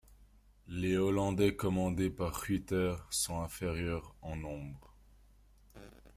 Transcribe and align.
Les 0.67 0.97
Hollandais, 0.97 1.55
commandés 1.55 2.09
par 2.09 2.33
Ruyter, 2.33 2.95
sont 3.11 3.39
inférieurs 3.41 4.15
en 4.23 4.35
nombre. 4.35 4.95